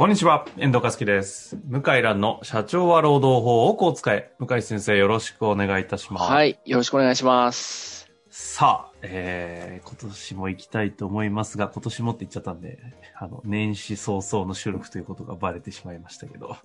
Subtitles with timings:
[0.00, 1.58] こんにちは、遠藤和樹です。
[1.68, 4.32] 向井蘭の社長は労働法をこう使え。
[4.38, 6.32] 向井先生よろしくお願いいたします。
[6.32, 6.58] はい。
[6.64, 8.10] よろしくお願いします。
[8.30, 12.78] さあ、えー、今年も行きたいと思いますが、今年もって言っちゃったんで、
[13.14, 16.56] あの、年始早々の収録ということがバレてしまいましたけど。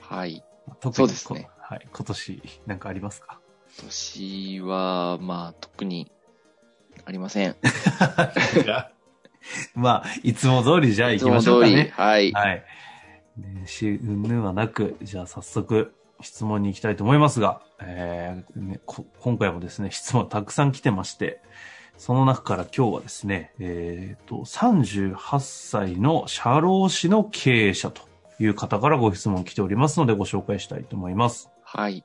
[0.00, 0.44] はい。
[0.80, 1.88] 特にそうですねこはい。
[1.90, 3.40] 今年、なんかありますか？
[3.78, 6.12] 今年は、まあ、特に
[7.06, 7.56] ありません。
[9.74, 11.92] まあ、いつも通りじゃあ行きましょうかね。
[11.96, 12.32] はい。
[12.32, 12.64] はい。
[13.36, 21.40] 年始云々はなく、じゃあ早速質問に行きたいと思いますが、えーね、こ今回もですね、質問たくさん来てまして、
[21.96, 28.02] その中から今日はですね、えっ、と、38歳の社労士の経営者と
[28.40, 31.50] いう方からご質問来ておりますのでご紹介したいと思います。
[31.62, 32.04] はい。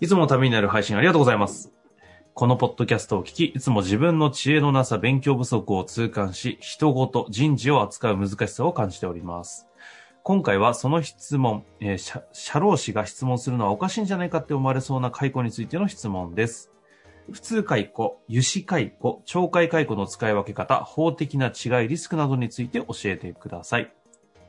[0.00, 1.73] いつもためになる配信ありがとうございます。
[2.36, 9.68] このポッドキャストを聞き、いつも自分の知恵のなさ、勉強不足を痛感し、人ごと、人事を扱う難しさを感じております。
[10.24, 16.72] 今回はその質問、えー社、社労士が質問するのはおかしいんじゃないかって思われそうな解雇についての質問です。
[17.30, 23.94] 普通解雇、油脂解雇、懲戒解雇の使い分け方、法的な違い、リスクなどについて教えてください。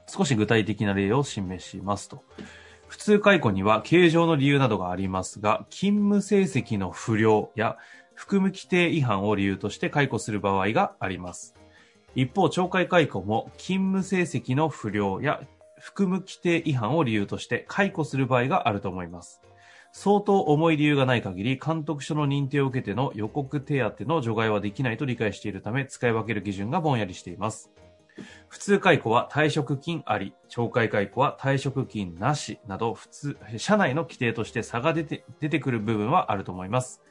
[0.07, 2.23] 少し具体的な例を示しますと。
[2.87, 7.77] 普通解雇には経常の理由などがありますが、勤務成績の不良や
[8.13, 11.55] 含務規定違反を理由として解雇する場合があります。
[12.15, 15.41] 一方、懲戒解雇も勤務成績の不良や
[15.77, 19.41] 含務規定違反を理由として解雇する場合があると思います。
[19.91, 27.71] 相当重い理由がない限り、監督署の認定を受けての予告手当の除外はできないと理解しているため、使い分ける基準がぼんやりしています。
[28.47, 37.01] 普通解雇は退職金あり、懲戒解雇は退職金なしなど、普通、社内の規定として差が出て、出てくる部分はあると思います。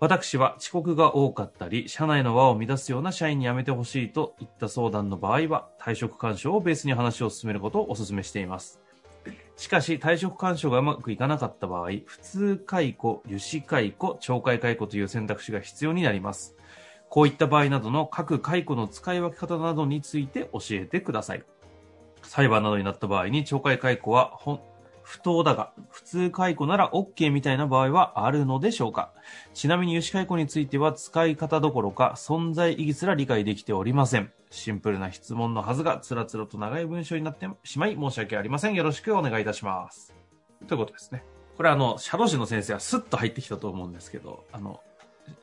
[0.00, 8.80] 私は遅刻が多かったり、社内の輪を乱すような社員に辞めてほしいといった相談の場合は、退職干渉をベースに話を進めることをお勧めしています。
[9.56, 16.53] しかし、退職干渉がうまくいかなかった場合、普通解雇、油脂解雇、懲戒解雇という選択肢が必要になります。
[17.14, 21.44] こういった場合などの各解雇の使い分け方などについて教えてください。
[22.24, 24.60] 裁判などになった場合に懲戒解雇は本
[25.04, 29.12] 不当だが、普通解雇なら OK みたいな場合はあるのでしょうか？
[29.52, 34.32] ちなみに油脂解雇については使い方どころか存在意義すら理解できておりません。
[34.50, 38.74] シンプルな質問のはずがつらつらと長い文章になってしまい申し訳ありません。
[38.74, 40.12] よろしくお願いいたします。
[40.66, 41.22] ということですね。
[41.56, 44.80] これあの、社労士の先生はスッと入ってきたと思うんですけど、あの、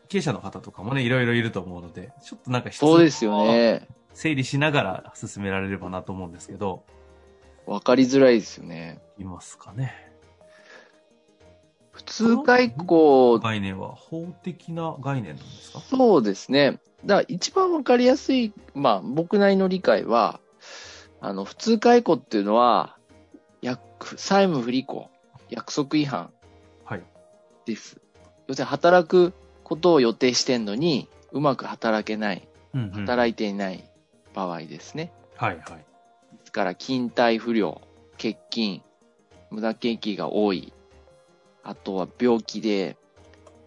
[0.09, 3.87] 経営者の方とかもね、いろいろいると思うので、ちょっとなんか質問そうですよね。
[4.13, 6.83] 整理しながら進められればなと思うんですけど、
[7.65, 8.99] わかりづらいですよね。
[9.17, 9.93] いますかね。
[11.91, 15.79] 普通解雇、概念は法的な概念なんですか？
[15.79, 16.79] そうですね。
[17.05, 20.39] だから一番わかりやすい、まあ僕なりの理解は、
[21.19, 22.97] あの、普通解雇っていうのは、
[23.61, 25.09] 約債務不履行、
[25.49, 26.31] 約束違反
[26.83, 27.03] はい。
[27.65, 28.01] です。
[28.47, 29.33] 要するに働く
[29.71, 33.89] ことを予定してんのに、うまく働けない、うんうん働いていない
[34.33, 35.13] 場合ですね。
[35.37, 35.63] はいはい。
[35.69, 35.75] で
[36.43, 37.79] すから、勤怠不良、
[38.17, 38.81] 欠勤、
[39.49, 40.73] 無駄経費が多い、
[41.63, 42.97] あとは病気で、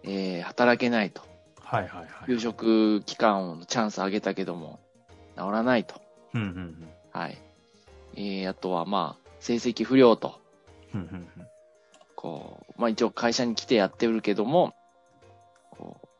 [0.03, 1.23] えー働けないと。
[1.63, 2.07] はいはいはい。
[2.27, 4.79] 休職期間のチャンスあげたけども、
[5.35, 5.99] 治らないと。
[6.35, 6.87] うんうんうん。
[7.19, 7.37] はい。
[8.15, 10.39] えー、あとはまあ、成績不良と。
[10.93, 11.47] うんうんうん
[12.15, 14.75] こう、まあ一応会社に来てやってるけども、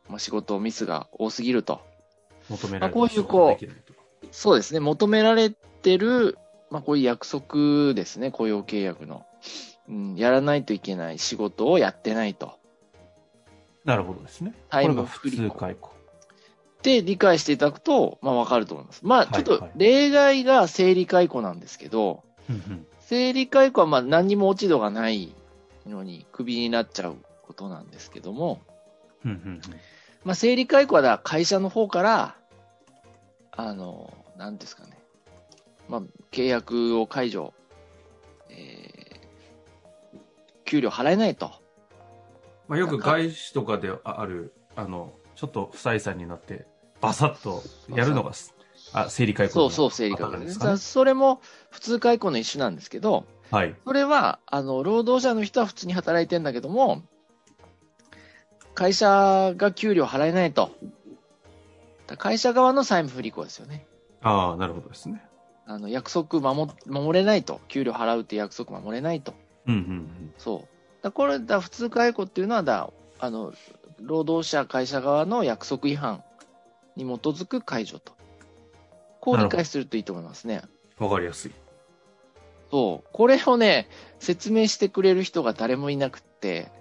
[0.09, 1.81] まあ仕事ミスが多すぎると。
[2.49, 3.65] 求められまあこういうこう
[4.31, 6.37] そうですね、求められてる、
[6.69, 9.25] まあこういう約束ですね、雇用契約の。
[9.87, 12.57] うん、やらないといけない仕事をやってないと。
[13.83, 14.53] なるほどですね。
[14.69, 15.91] タイムこれが普通解雇。
[16.81, 19.01] で理解していただくと、まあわかると思います。
[19.03, 25.35] まあはいちょっと例外が生理解雇なんですけど、うんうん生理解雇はまあ何にも落ち度がない
[25.85, 28.61] のにクビになっちゃうことなんですけども、
[30.25, 32.35] まあ生理解雇は会社の方から、
[33.51, 34.97] あの、なんですかね、
[35.87, 36.01] まあ
[36.31, 37.53] 契約を解除、
[38.49, 41.51] えー、給料払えないと。
[42.67, 46.65] まあ、よく外資とかであある、あの、ちょっと不採算になって、
[46.99, 47.63] バサッと
[47.95, 48.31] やるのが、
[48.93, 50.77] あ、生理解雇そうそう、整理解雇ですね。
[50.77, 51.39] それも
[51.69, 53.75] 普通解雇の一種なんですけど、はい。
[53.85, 57.03] それは、あの、労働者の人は普通に働いてんだけども、
[58.75, 60.71] 会社が給料払えないと。
[62.07, 63.87] だ会社側の債務不履行ですよね。
[64.21, 65.23] ああ、なるほどですね。
[65.65, 67.61] あの、約束守、守れないと。
[67.67, 69.33] 給料払うって約束守れないと。
[69.65, 70.33] うんうんうん。
[70.37, 71.03] そう。
[71.03, 72.89] だこれ、だ普通解雇っていうのは、だ
[73.19, 73.53] あの、
[74.01, 76.23] 労働者、会社側の約束違反
[76.95, 78.13] に基づく解除と。
[79.21, 80.61] こう理解するといいと思いますね。
[80.99, 81.51] わかりやすい。
[82.69, 83.07] そう。
[83.11, 83.87] これをね、
[84.19, 86.71] 説明してくれる人が誰もいなくって、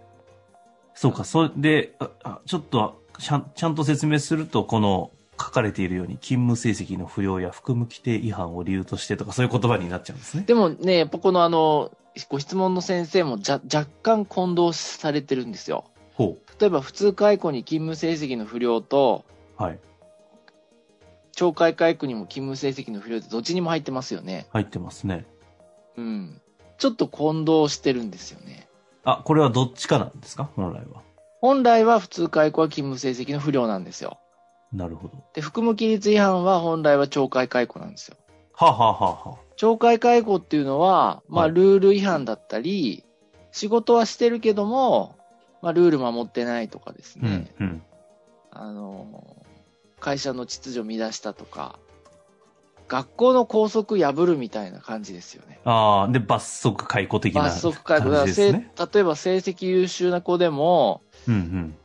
[0.94, 10.44] そうか、それで、ああちょっとちゃん、ちゃんと説明すると、この、書かれているように、勤務成績の不良や服務規定違反を理由としてとか、そういう言葉になっちゃうんですね。
[10.46, 11.90] でもね、やっぱこのあの、
[12.28, 15.84] ご質問の先生もじゃ若干混同されてるんですよ。
[16.14, 19.24] ほ例えば普通解雇に勤務成績の不良と、
[19.58, 19.62] う。
[19.62, 19.80] はい。
[21.32, 24.46] 懲戒解雇にも勤務成績の不良ってどっちにも入ってますよね。
[24.52, 25.26] 入ってますね。
[25.96, 26.40] うん。
[26.78, 28.68] ちょっと混同してるんですよね。
[29.04, 30.48] あ、これはどっちかなんですか？
[30.56, 31.02] 本来は。
[31.40, 34.18] 本来は普通解雇は勤務成績の不良なんですよ。
[34.72, 35.14] なるほど。
[35.34, 38.16] で、服務規律違反は本来は懲戒解雇なんですよ。
[38.54, 43.04] はあ、はあはあは懲戒解雇っていうのは、まあ、はいルール違反だったり、
[43.52, 45.16] 仕事はしてるけども、
[45.62, 47.52] まあ、ルール守ってないとかですあ、ね。
[47.60, 47.82] うん、うん。
[48.50, 49.36] あの、
[50.00, 51.78] 会社の秩序乱したとか、
[52.88, 55.60] 学校の校則破るみたいな感じですよね。
[55.64, 58.10] ああ、で、罰則解雇的な罰則解雇。
[58.10, 61.78] 例えば成績優秀な子でも、うん、うん。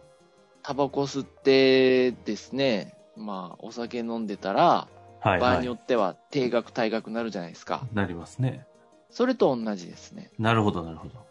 [0.61, 4.87] タバコ吸ってですね、まあ、お酒飲んでたら、
[5.19, 5.59] はい、場合はい。
[5.61, 7.87] によっては定額退学になるじゃないですか。
[7.93, 8.65] なりますね。
[9.09, 10.31] それと同じですね。
[10.37, 11.25] なるほど、なるほど。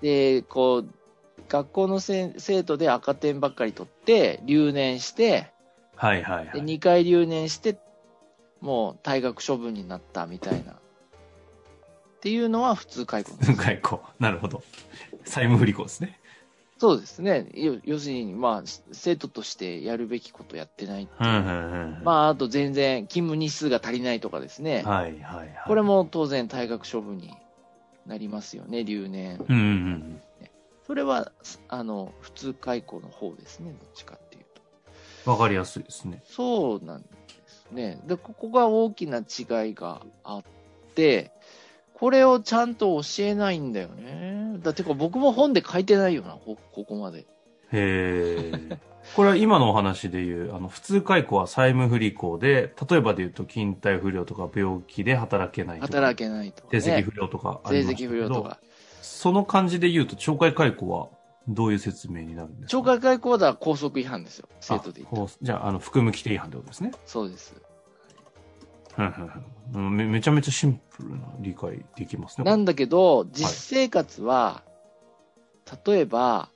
[0.00, 0.88] で、こう、
[1.48, 5.52] 学校のせ生徒で赤点ばっかり取って、留年して、
[5.94, 6.62] はい、はい、はで、い。
[6.62, 7.78] 2回留年して、
[8.62, 10.72] もう退学処分になったみたいな。
[10.72, 10.76] っ
[12.20, 13.32] ていうのは普通解雇。
[13.56, 14.00] 解雇。
[14.20, 14.62] なるほど。
[15.24, 16.20] 債務不履行ですね。
[16.78, 17.48] そうですね。
[17.54, 21.08] 要要するに、まあ、生徒としてやるべきことやってない。
[21.20, 22.04] うん、うん、うん。
[22.04, 24.82] まあ、あと全然勤務日数が足りないとかですね。
[24.84, 25.48] はい、はい、はい。
[25.66, 27.34] これ、も当然退学処分に
[28.06, 29.44] なりますよね、留年。
[29.48, 30.20] うん、うん、うん。
[30.86, 31.32] それは、
[31.68, 34.44] あの、普通解雇の方ですね、どっちかっていう
[35.24, 35.30] と。
[35.30, 36.22] わかりやすいですね。
[36.26, 37.21] そうなんです
[37.72, 38.00] ね。
[38.06, 40.42] で、ここが大きな違いがあっ
[40.94, 41.30] て、
[41.94, 44.56] これをちゃんと教えないんだよね。
[44.62, 47.20] だってか僕も本で書いてないよな、こここまで。
[47.20, 47.24] へ
[47.72, 48.78] え。
[49.16, 55.92] これは今のお話で言う、あの、普通解雇は債務不履行で、例えばで言うと勤怠不良とか病気で働けないとか。
[55.92, 56.80] 働けないとか、ね。
[56.80, 58.58] 成績不良とかあ成績不良とか。
[59.00, 61.08] その感じで言うと、懲戒解雇は
[61.48, 62.80] どういう説明になるんですか？
[62.80, 66.92] 懲戒解雇はだから校則違反ですよ、生徒で言ったじゃあ、あの、服務規定違反ってことですね。
[67.06, 67.60] そうです。
[68.98, 72.44] うんうんうんめめちゃめちゃシンプルな理解できますね。
[72.44, 74.62] なんだけど、実生活は、
[75.86, 76.48] 例えば、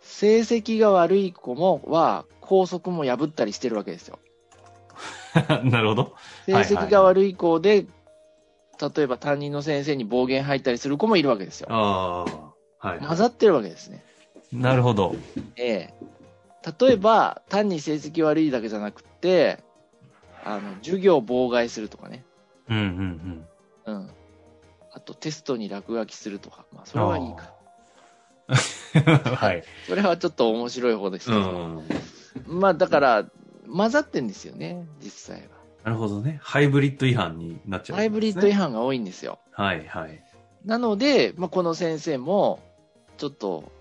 [0.00, 4.18] 成績が悪い子も、は、校則も破ったりしてるわけですよ。
[5.64, 6.14] なるほど。
[6.44, 7.86] 成績が悪い子で、
[8.80, 11.68] 例えば担任の先生に暴言吐いたりする子もいるわけですよ。
[11.70, 12.24] あ
[12.80, 12.88] あ。
[12.88, 12.98] はい。
[13.00, 14.04] 混ざってるわけですね。
[14.52, 15.14] なるほど。
[15.56, 15.94] ええ。
[16.78, 19.64] 例えば、単に成績悪いだけじゃなくて、
[20.46, 22.24] あの、授業を妨害するとかね。
[22.68, 23.46] うんうん
[23.86, 23.96] うん。
[23.96, 24.10] うん。
[24.92, 26.64] あと、テストに落書きするとか。
[26.72, 27.52] まあ、それはいいか。
[29.34, 29.64] はい。
[29.88, 31.50] それはちょっと面白い方ですけうど。
[31.50, 31.88] ん。
[32.46, 33.26] まあ、だから、
[33.68, 35.48] 混ざってんですよね、実際は。
[35.82, 36.38] なるほどね。
[36.42, 38.02] ハイブリッド違反になっちゃうね。
[38.02, 39.40] ハイブリッド違反が多いんですよ。
[39.50, 40.22] はいはい。
[40.64, 42.60] なので、まあ、この先生も、
[43.18, 43.72] ちょっと、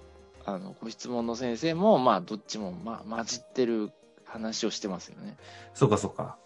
[0.45, 3.91] あの、ご質問の先生も、まあ、どっちも、まあ、混じってる
[4.25, 5.37] 話をしてますよね。
[5.73, 6.37] そうかそうか。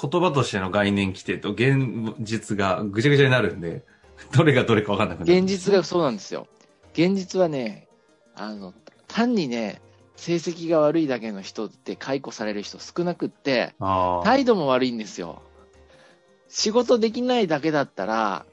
[0.00, 3.84] 言葉としての概念規定と現実がぐちゃぐちゃになるんで、
[4.32, 5.38] どれがどれか分かんなくなる。
[5.38, 6.46] 現実がそうなんですよ。
[6.92, 7.88] 現実はね、
[8.34, 8.74] あの、
[9.08, 9.80] 単にね、
[10.16, 13.74] 成績が悪いだけの人って解雇される人少なくって。
[14.24, 15.42] 態度も悪いんですよ。
[16.48, 18.46] 仕事できないだけだったら、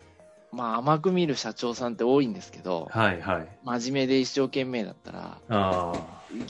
[0.51, 3.48] まあ甘く見る社長さんって多いんですけど、はいはい。
[3.63, 5.93] 真面目で一生懸命だったら、あ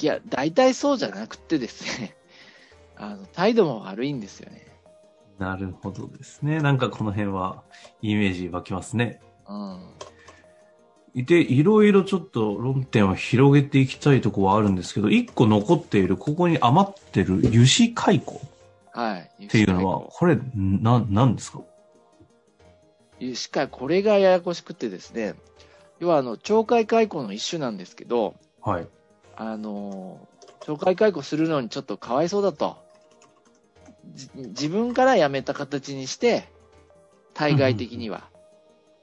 [0.02, 2.16] いや、大体そうじゃなくてですね、
[3.00, 4.68] あの、態度も悪いんですよね。
[5.40, 5.44] あ。
[5.44, 6.60] なるほどですね。
[6.60, 7.64] なんかこの辺は
[8.02, 9.22] イメージ湧きますね。
[9.48, 9.80] うん。
[11.16, 18.42] で、いろいろちょっと論点を広げていきたいところはあるんですけど、一個残っている、ここに余ってる油脂解雇
[18.92, 19.46] はい。
[19.46, 21.62] っていうのは、これ、な、なんですか？
[23.20, 25.36] 油脂解これがややこしくてですね、
[26.00, 28.88] 要はあの、懲戒解雇の一種なんですけど、はい。
[29.36, 30.28] あの、
[30.62, 32.78] 懲戒解雇するのにちょっとかわいそうだと。
[34.14, 36.48] じ自分から辞めた形にして、
[37.34, 38.30] 対外的には、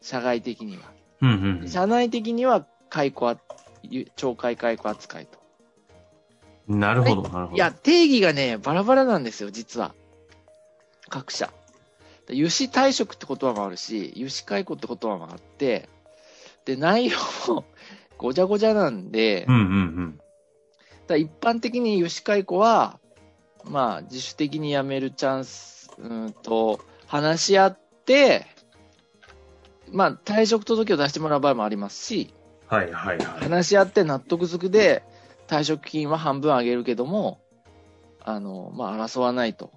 [0.01, 0.83] 社外的には、
[1.23, 3.37] うんうん社内的には解雇
[4.17, 5.39] 懲戒解雇扱いと。
[6.69, 6.81] うん。
[6.81, 7.57] なるほど、なるほど。
[7.57, 9.95] いや、定義がね、バラバラなんですよ、実は。
[11.09, 11.53] 各社。
[12.29, 15.89] 油脂退職って言葉もあるし、油脂解雇って言葉もあって、
[16.65, 17.19] で、内容
[17.55, 17.65] も
[18.19, 19.65] ごちゃごちゃなんで、うんうんう
[20.03, 20.21] ん。
[21.07, 22.99] だ一般的に油脂解雇は、
[23.69, 28.47] まあ、自主的に辞めるチャンス、うーんと、話し合って、
[29.91, 32.33] まあ、退職届を出してもらう場合もありますし、
[32.67, 33.41] はいはいはい。
[33.43, 35.05] 話し合って納得づくで
[35.47, 37.41] 退職金は半分あげるけども、
[38.25, 39.71] あの、まあ、争わないと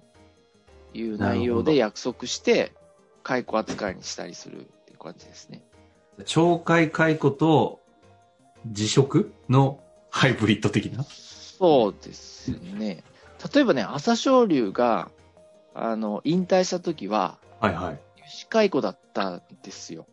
[0.92, 2.72] いう内容で約束して、
[3.22, 5.62] 解雇扱いにしたりするっていう感じですね。
[6.18, 7.80] 懲戒解雇と
[8.66, 9.78] 辞職の
[10.10, 11.04] ハイブリッド的な？
[11.04, 13.04] そうですね。
[13.54, 15.10] 例えばね、朝青龍が、
[15.74, 17.84] あの、引退した時は、はいはい。
[17.84, 18.00] 油脂
[18.48, 20.06] 解雇だったんですよ。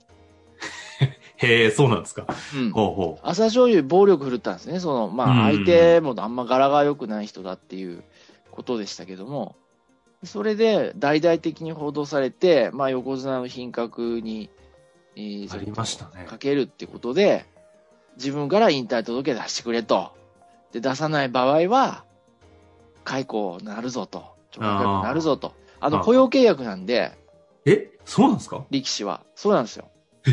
[1.37, 2.25] へえ、そうなんですか。
[2.55, 2.71] うん。
[2.71, 4.79] ほうほ朝青龍暴力振るったんですね。
[4.79, 8.03] その、まあ、うん相手もあんま柄が良くない人だっていう
[8.51, 9.55] ことでしたけども、
[10.23, 14.49] それで大々的に報道されて、まあ、横綱の品格に、
[15.15, 17.45] えーありましたねかけるってことで、
[18.17, 20.11] 自分から引退届出してくれと。
[20.71, 22.03] で、出さない場合は、
[23.07, 24.35] 解雇なるぞと。
[24.51, 25.53] 懲戒解雇なるぞと。
[25.79, 27.13] あの、雇用契約なんで、
[27.65, 27.69] う。
[27.69, 28.65] え、そうなんですか？
[28.69, 29.23] 力士は。
[29.33, 29.87] そうなんですよ。
[30.25, 30.31] い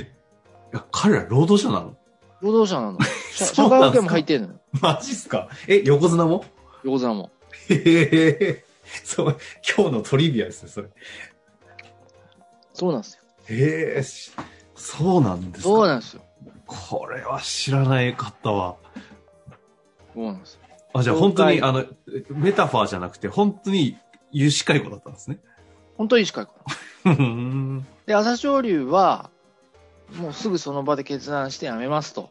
[0.73, 1.97] や、彼ら労働者なの？
[2.41, 2.99] 労働者なの。
[3.33, 4.61] 社会保険も入ってるのよ。
[4.81, 5.49] マジっすか？
[5.69, 6.45] え、横綱も？
[6.83, 7.31] 横綱も。
[7.69, 8.65] へえ、
[9.05, 9.39] そう、
[9.77, 10.89] 今日のトリビアですね、それ。
[12.73, 13.23] そうなんですよ。
[13.51, 14.33] へえ、し
[14.75, 15.69] そうなんですか？
[15.69, 16.23] そうなんですよ。
[16.67, 18.77] これは知らないかったわ。
[20.13, 20.61] そうなんですよ。
[20.95, 21.85] あ、じゃあ本当に、あの、
[22.31, 23.97] メタファーじゃなくて、本当に
[24.31, 25.39] 有志解雇だったんですね。
[25.97, 26.55] 本当にいい解雇。
[28.07, 29.31] で、朝青龍は、
[30.17, 32.31] もうすぐその場で決断して辞めますと。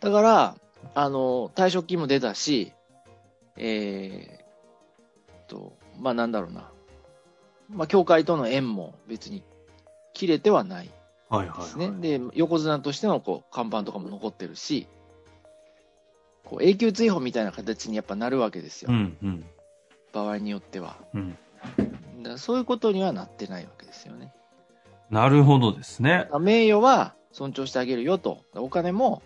[0.00, 0.56] だから、
[0.94, 2.72] あの、退職金も出たし、
[3.56, 6.70] えー、と、まあなんだろうな。
[7.68, 9.42] まあ、協会との縁も別に
[10.14, 10.90] 切れてはない
[11.28, 11.90] はいはい、ですね。
[11.90, 12.00] はい。
[12.00, 14.86] で、横綱としてのこう看板とかも残ってるし、
[16.46, 18.90] こう永久追放みたいな形にやっぱなるわけですよ。
[18.90, 19.44] うん、うん、
[20.12, 20.96] 場合によっては。
[21.14, 21.36] うん。
[22.22, 24.32] だそういうことにはなってないわけですよね。
[25.10, 26.28] なるほどですね。
[26.40, 28.40] 名誉は尊重してあげるよと。
[28.54, 29.22] お金も、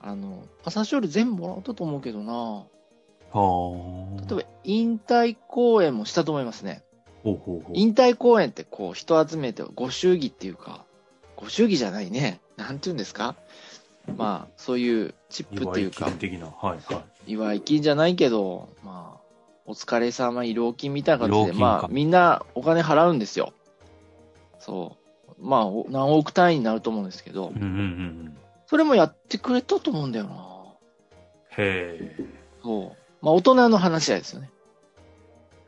[0.00, 2.32] あの、朝青龍全部もらったと思うけどな。
[2.32, 2.64] はあ。
[3.32, 6.82] ほ例えば、引退公演もしたと思いますね。
[7.24, 7.72] うほうほう。
[7.74, 10.84] 引退公演ってこう、人集めて、ご祝儀っていうか、
[11.36, 12.40] ご祝儀じゃないね。
[12.56, 13.36] なんて言うんですか？
[14.16, 16.46] まあ、そういうチップっていうか祝い金、的な。
[16.46, 17.32] はいはい。
[17.32, 19.20] 祝い金じゃないけど、まあ、
[19.66, 23.52] お疲れ様、慰労金みたいな感じで、まあ、みんなお金払うんですよ。
[24.58, 25.34] そう。
[25.40, 27.72] まあ、お何億単位になると思うんですけどうん、うんうんう
[28.30, 28.36] ん。
[28.66, 30.58] それもやってくれたと思うんだよな。
[31.56, 32.24] へえ。
[32.62, 33.24] そう。
[33.24, 34.50] まあ、大人の話し合いですよね。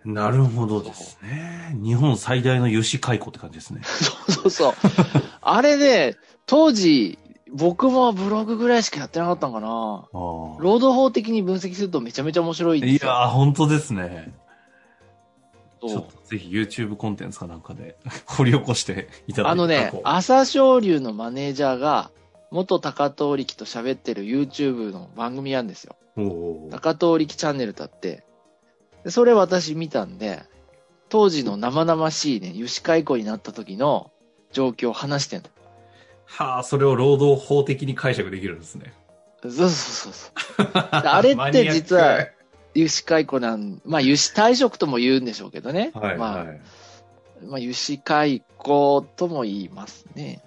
[0.04, 1.76] なるほどですね。
[1.82, 3.82] 日本最大の油脂解雇って感じですね。
[3.84, 4.74] そうそうそう。
[5.42, 6.16] あれで、
[6.46, 7.18] 当時、
[7.52, 9.68] 僕もブログぐらいしかやってなかったんかな。
[9.68, 10.10] ああ。
[10.12, 12.78] 労働法的に分析するとめちゃめちゃ面白い。
[12.78, 14.32] いやー、本当ですね。
[15.80, 19.52] ちょっとぜひ YouTube コンテンツかなんかで 掘り起こしていただいて。
[19.52, 22.10] あのね朝青龍のマネージャーが、
[22.50, 25.96] 元高遠力と喋ってる YouTube の番組なんですよ。
[26.70, 28.24] 高遠力チャンネルだって。
[29.04, 30.42] でそれ私見たんで、
[31.08, 34.10] 当時の生々しいね、油脂解雇になった時の
[34.52, 35.48] 状況を話してんの。
[36.30, 38.92] はあ、それを労働法的に解釈できるんですね。
[39.42, 40.30] そうそうそうそ
[40.62, 41.02] う。
[41.02, 42.26] であれって実は、
[42.74, 45.90] 油脂解雇なん、まあ油脂退職とも言うんでしょうけどね。
[45.94, 46.60] はい、まあ、はい。
[47.42, 50.42] まあ油脂解雇とも言いますね。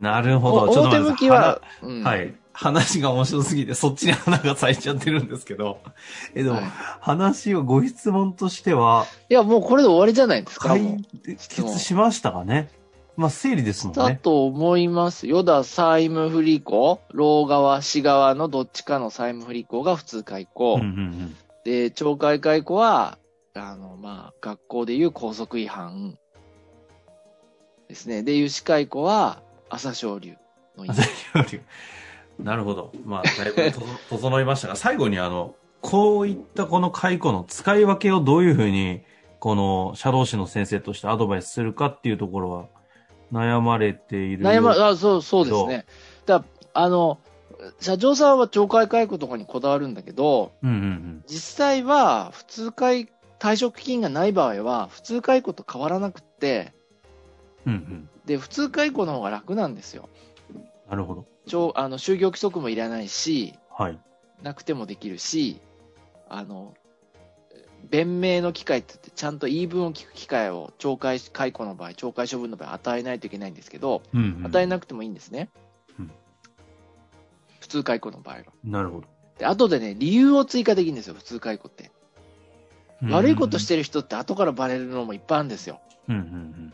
[0.00, 0.62] なるほど。
[0.64, 2.34] おちょっと表向きは、う花んはい。
[2.54, 5.78] 話が面白すぎて、そっちに花が咲いちゃってるんですけど。
[6.34, 6.64] え、でも、はい
[7.00, 10.68] 話をご質問としては、いや、もうこれで終わりじゃないですか。
[10.68, 10.98] 解
[11.36, 12.68] 決しましたかね？
[13.16, 14.20] まあ、整理ですもんだね。
[14.22, 15.44] と思いますよ。
[15.44, 20.76] だ、債務不履行、労側、市側のどっちかの債務不履行が普通解雇。
[20.76, 21.36] うんうんうん。
[21.64, 23.18] で、懲戒解雇は、
[23.54, 26.18] あの、まあ、学校でいう校則違反
[27.88, 28.22] ですね。
[28.22, 30.34] で、油脂解雇は朝青龍
[30.76, 30.96] の違反
[32.38, 32.92] なるほど。
[33.04, 39.02] まあ、だいぶと整いましたが、 最後にあの、こういったこの解雇の使い分けをどういうふうに、
[39.38, 42.66] この社労士の先生としてアドバイスするかっていうところは、
[43.32, 45.86] 悩まれている悩ま、あ、そう、そうですね。
[46.26, 47.18] だあの、
[47.80, 51.24] 社長さんは懲戒解雇とかにこだわるんだけど、うんうんうん。
[51.26, 53.08] 実際は普通解、
[53.38, 56.72] 退職金がない場合は、普通解雇と変わらなくって、
[57.66, 58.08] うんうん。
[58.26, 60.08] で、普通解雇の方が楽なんですよ。
[60.88, 61.26] なるほど。
[61.74, 63.98] あの就業規則もいらないし、はい。
[64.42, 65.60] なくてもできるし、
[66.28, 66.74] あの、
[67.90, 74.46] 弁明の機会って言って、ちゃんと言い分を聞く機会を懲戒解雇の場合、懲戒処分の場合与えないといけないんですけど、うん、うん。
[74.46, 75.50] 与えなくてもいいんですね。
[75.98, 76.10] うん
[77.60, 78.42] 普通解雇の場合は。
[78.64, 79.06] なるほど。
[79.38, 81.92] で、後でね、理由を追加できるんですよ、普通解雇って。
[83.08, 85.80] 悪いことしてる人って後からバレるのもいっぱいあるんですよ。
[86.08, 86.72] うんうんうん。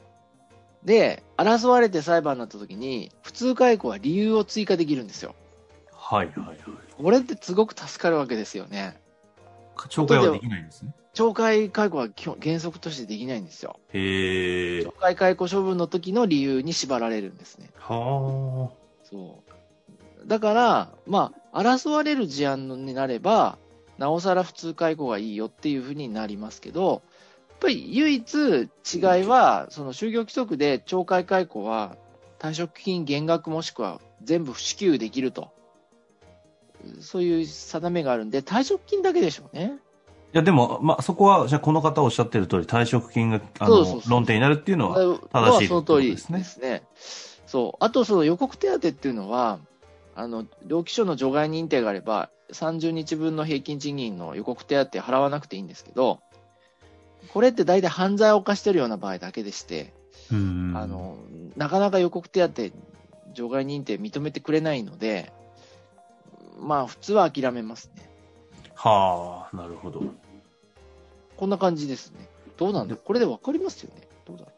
[0.83, 5.35] で、争われて裁判になった時に、普通解雇は理由を追加できるんですよ。
[5.93, 6.59] はいはいはい。
[6.97, 8.99] これってすごく助かるわけですよね。
[9.87, 10.93] 懲戒はできないんですね。
[11.15, 13.79] 懲戒解雇は基本原則としてできないんですよ。
[13.93, 14.81] へえ。
[14.83, 17.71] 懲戒解雇処分の時の理由に縛られるんですね。
[17.79, 18.71] は
[19.05, 19.43] そ
[20.25, 20.27] う。
[20.27, 23.59] だから、まあ、争われる事案になれば、
[23.99, 27.03] なおさら普通解雇がいいよっていうふうになりますけど、
[27.49, 31.97] やっぱり唯一違いは、その就業規則で懲戒解雇は
[32.39, 35.51] 退職金減額もしくは全部不支給できると。
[37.01, 39.79] そういう定めがあるんで、退職金だけでしょうね。
[40.35, 46.83] いや、でも、まあ、そこは、じゃあこの方おっしゃってる通り、退職金が、あの、そうそうそう論点になるっていうのは、正正しいその通りでですすね。
[47.47, 47.85] そう。
[47.85, 49.59] あと、その予告手当っていうのは、
[50.15, 56.21] あの、労基署の除外認定があれば、30日分の平均賃金の予告手当払わなくていいんですけど、
[57.33, 59.93] これって大体犯罪を犯してるような場合だけでして、
[60.31, 60.73] うん。
[60.77, 61.17] あ、の、
[61.57, 62.63] なかなか予告手当
[63.33, 65.33] 除外認定認めてくれないので、
[66.59, 68.09] まあ、普通は諦めますね。
[68.75, 70.03] はあ、なるほど。
[71.37, 72.29] こんな感じですね。
[72.57, 72.97] どうなんだ？
[72.97, 74.03] これでわかりますよね？
[74.25, 74.45] どうだ？
[74.45, 74.51] ろ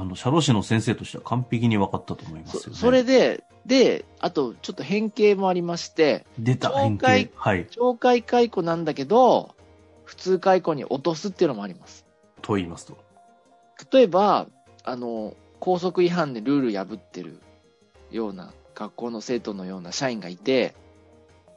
[0.00, 2.62] うあの、社労士の先生としては完璧に分かったと思いますよね。
[2.70, 7.32] そそれで、で、あと、ちょっと変形もありまして、出た、懲変戒形。
[7.36, 7.66] はい。
[7.66, 9.54] 懲戒解雇なんだけど、
[10.04, 12.04] 普通解雇に落とすっていうのもあります。
[12.42, 12.98] と言いますと。
[13.92, 14.46] 例えば、
[14.82, 17.40] あの、校則違反でルール破ってる
[18.10, 20.74] ような学校の生徒のような社員がいて、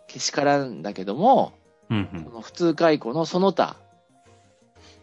[0.07, 1.53] けしからんだけども、
[1.89, 2.23] うんうん。
[2.23, 3.77] その普通解雇のその他、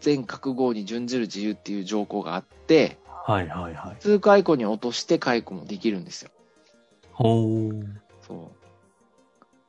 [0.00, 3.94] 全覚悟に準ずる自由っていう条項があって、はいはいはい。
[3.94, 6.30] 普通解雇に落として解雇もできるんですよ。
[7.12, 7.84] ほう。
[8.26, 8.64] そう。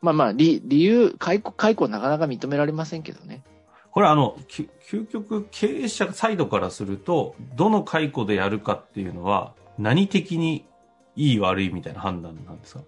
[0.01, 3.43] まあまあ、理理由、解雇、解雇なかなか認められませんけどね。
[3.91, 10.65] これあの、き究極経営者サイドからすると、どの解雇でやるかっていうのは、何的に
[11.15, 12.81] いい悪いみたいな判断なんですか？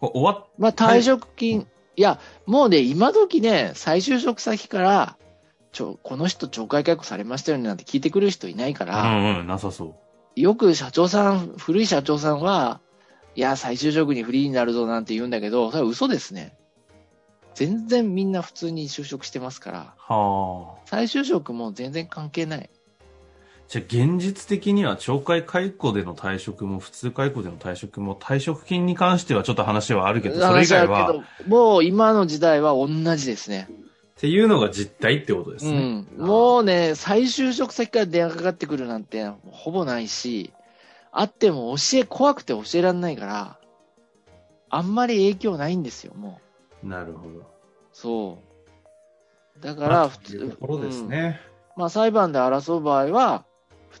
[0.00, 5.16] 終わっ、まあ、退職金、い、や、もうね、今時ね、再就職先から、
[5.72, 9.84] ちょ、この人懲戒解雇されましたよねなんて聞いてくる人いないかうら、んうん、なさそ
[10.36, 10.40] う。
[10.40, 12.80] よく社長さん、古い社長さんは、
[13.34, 16.56] いや、再就職にフリーになるぞなんて言うんだけど、それは嘘ですね。
[17.54, 20.86] 全然みんな普通に就職してますから、はあ。
[20.86, 22.70] 再就職も全然関係ない。
[23.68, 33.68] じゃあ現実的には懲戒解雇での退職も普通解雇での退職も退職金に関してはちょっと話はあるけど、それ以外は、もう今の時代は同じですね。
[34.16, 36.06] ていうのが実態ってことですね。
[36.16, 36.26] うん。
[36.26, 40.52] もうね、再就職先から電話かかってくるなんてほぼないし、
[41.12, 43.58] あっても教え、怖くて教えられないから、
[44.70, 46.40] あんまり影響ないんですよ、も
[46.82, 46.88] う。
[46.88, 47.46] なるほど。
[47.92, 48.38] そ
[49.58, 49.62] う。
[49.62, 51.40] だかまあら、普通、ところですうんね。
[51.76, 53.44] まあ裁判で争う場合は、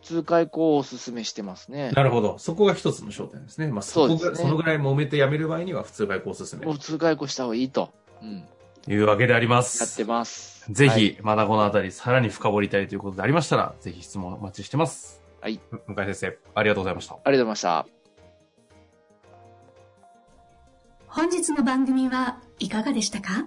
[0.00, 1.90] 通解雇をお勧めしてますね。
[1.90, 2.38] なるほど。
[2.38, 3.66] そこが一つの焦点ですね。
[3.68, 7.92] まあ、そこがそそのぐらい揉めて辞める場合には普通解雇を進めるもう普通解雇した方がいいと。
[8.22, 8.44] うん。
[8.82, 10.04] というわけでありまやってす。
[10.04, 10.64] ます。
[10.70, 15.22] ぜはいひ、まだこのあたりさらに深掘りたいということでありましたら、ぜひ質問お待ちしてます。
[15.40, 15.60] はい。
[15.86, 17.14] 向井先生、ありがとうございました。
[17.14, 17.86] ありがとうございました。
[21.06, 23.46] 本日の番組はいかがでしたか？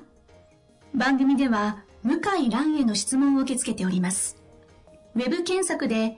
[0.94, 4.38] 番組では向井蘭への質問を受け付けております。
[5.16, 6.18] ウェブ検索で